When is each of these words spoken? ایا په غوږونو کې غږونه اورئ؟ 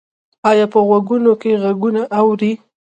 ایا 0.49 0.65
په 0.73 0.79
غوږونو 0.87 1.31
کې 1.41 1.51
غږونه 1.63 2.01
اورئ؟ 2.19 2.53